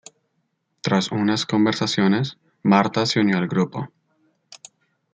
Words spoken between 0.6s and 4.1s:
Tras unas conversaciones Marta se unió al grupo.